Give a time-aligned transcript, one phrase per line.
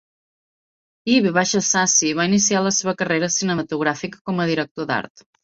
[1.15, 1.17] I.
[1.25, 1.43] V.
[1.67, 5.27] Sasi va iniciar la seva carrera cinematogràfica com a director d'art.